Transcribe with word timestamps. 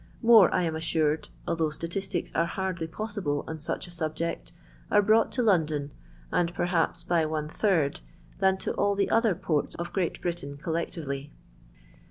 More, 0.23 0.51
I 0.51 0.63
am 0.63 0.75
assured, 0.75 1.27
although 1.47 1.69
statistics 1.69 2.31
aro 2.31 2.47
hardly 2.47 2.87
possible 2.87 3.43
on 3.47 3.59
such 3.59 3.85
a 3.85 3.91
subject, 3.91 4.51
are 4.89 4.99
brought 4.99 5.31
to 5.33 5.43
London, 5.43 5.91
and 6.31 6.51
perhaps 6.55 7.03
by 7.03 7.23
one 7.27 7.47
third, 7.47 7.99
than 8.39 8.57
to 8.65 8.73
all 8.73 8.95
the 8.95 9.11
other 9.11 9.35
ports 9.35 9.75
of 9.75 9.93
Qreat 9.93 10.19
Britain 10.19 10.57
collectively. 10.57 11.31